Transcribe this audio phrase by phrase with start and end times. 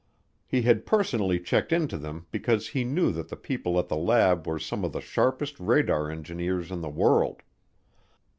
[0.47, 4.47] He had personally checked into them because he knew that the people at the lab
[4.47, 7.43] were some of the sharpest radar engineers in the world.